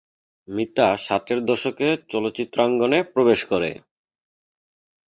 মিতা 0.47 0.87
ষাটের 0.97 1.39
দশকে 1.45 1.87
চলচ্চিত্রাঙ্গনে 2.09 2.99
প্রবেশ 3.13 3.39
করে। 3.45 3.71